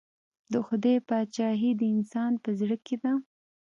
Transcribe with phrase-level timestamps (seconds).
[0.51, 3.11] د خدای پاچهي د انسان په زړه کې ده.